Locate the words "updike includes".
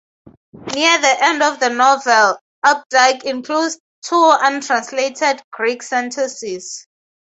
2.63-3.79